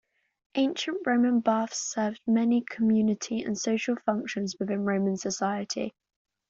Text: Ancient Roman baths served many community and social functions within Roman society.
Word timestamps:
Ancient 0.55 1.05
Roman 1.05 1.41
baths 1.41 1.93
served 1.93 2.21
many 2.25 2.63
community 2.67 3.43
and 3.43 3.55
social 3.55 3.97
functions 4.03 4.55
within 4.59 4.83
Roman 4.83 5.15
society. 5.15 5.93